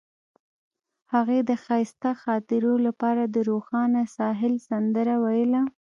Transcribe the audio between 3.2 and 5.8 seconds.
د روښانه ساحل سندره ویله.